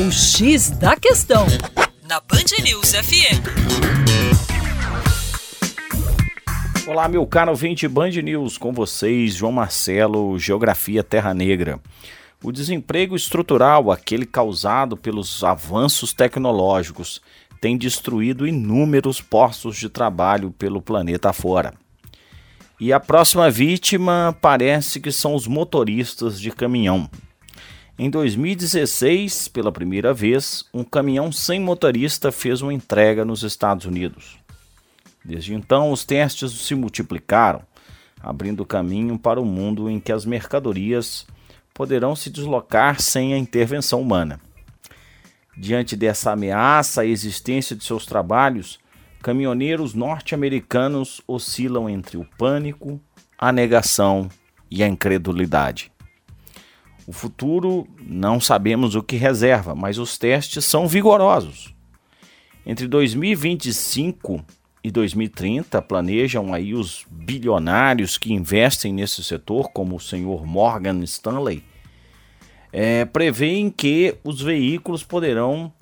[0.00, 1.44] O X da Questão,
[2.08, 3.42] na Band News FM.
[6.86, 11.80] Olá, meu caro ouvinte Band News, com vocês, João Marcelo, Geografia Terra Negra.
[12.40, 17.20] O desemprego estrutural, aquele causado pelos avanços tecnológicos,
[17.60, 21.74] tem destruído inúmeros postos de trabalho pelo planeta afora.
[22.78, 27.10] E a próxima vítima parece que são os motoristas de caminhão.
[28.00, 34.38] Em 2016, pela primeira vez, um caminhão sem motorista fez uma entrega nos Estados Unidos.
[35.24, 37.60] Desde então, os testes se multiplicaram,
[38.20, 41.26] abrindo caminho para o um mundo em que as mercadorias
[41.74, 44.40] poderão se deslocar sem a intervenção humana.
[45.56, 48.78] Diante dessa ameaça à existência de seus trabalhos,
[49.20, 53.00] caminhoneiros norte-americanos oscilam entre o pânico,
[53.36, 54.28] a negação
[54.70, 55.90] e a incredulidade.
[57.08, 61.74] O futuro não sabemos o que reserva, mas os testes são vigorosos.
[62.66, 64.44] Entre 2025
[64.84, 71.64] e 2030, planejam aí os bilionários que investem nesse setor, como o senhor Morgan Stanley,
[72.70, 75.72] é, prevêem que os veículos poderão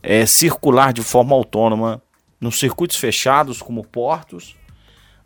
[0.00, 2.00] é, circular de forma autônoma
[2.40, 4.54] nos circuitos fechados, como portos,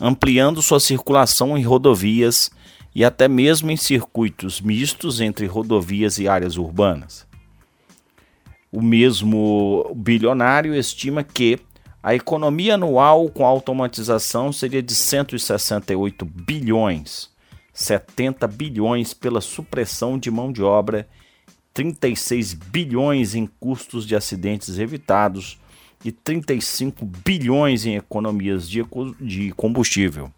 [0.00, 2.48] ampliando sua circulação em rodovias
[2.94, 7.26] e até mesmo em circuitos mistos entre rodovias e áreas urbanas.
[8.70, 11.58] O mesmo bilionário estima que
[12.02, 17.30] a economia anual com automatização seria de 168 bilhões
[17.78, 21.08] 70 bilhões pela supressão de mão de obra,
[21.72, 25.60] 36 bilhões em custos de acidentes evitados
[26.04, 30.32] e 35 bilhões em economias de combustível.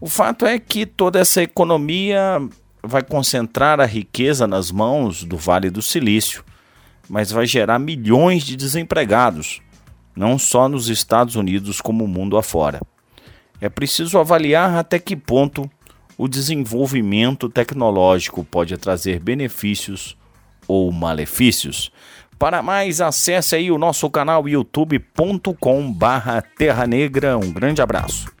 [0.00, 2.40] O fato é que toda essa economia
[2.82, 6.44] vai concentrar a riqueza nas mãos do Vale do Silício,
[7.08, 9.62] mas vai gerar milhões de desempregados,
[10.14, 12.80] não só nos Estados Unidos, como o mundo afora.
[13.60, 15.68] É preciso avaliar até que ponto
[16.18, 20.16] o desenvolvimento tecnológico pode trazer benefícios
[20.68, 21.90] ou malefícios.
[22.38, 27.38] Para mais, acesse aí o nosso canal youtube.com barra Terra Negra.
[27.38, 28.35] Um grande abraço.